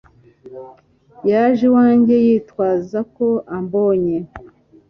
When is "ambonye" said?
3.55-4.17